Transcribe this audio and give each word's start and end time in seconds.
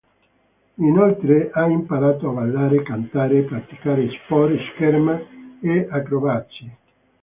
Inoltre, 0.79 1.51
ha 1.53 1.67
imparato 1.69 2.27
a 2.27 2.33
ballare, 2.33 2.81
cantare, 2.81 3.43
praticare 3.43 4.09
sport, 4.09 4.57
scherma 4.73 5.21
e 5.61 5.87
acrobazie. 5.91 6.77